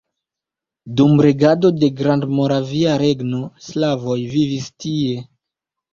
[1.01, 5.17] Dum regado de Grandmoravia Regno slavoj vivis tie.